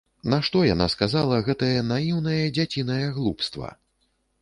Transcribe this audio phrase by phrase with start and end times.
[0.33, 3.73] Нашто яна сказала гэтае наіўнае дзяцінае глупства?